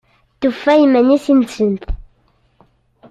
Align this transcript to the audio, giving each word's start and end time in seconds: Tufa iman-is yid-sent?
Tufa 0.39 0.73
iman-is 0.79 1.25
yid-sent? 1.31 1.83